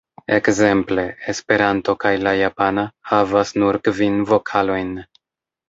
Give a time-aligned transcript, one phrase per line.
[0.35, 1.03] Ekzemple,
[1.33, 4.95] Esperanto kaj la japana havas nur kvin vokalojn.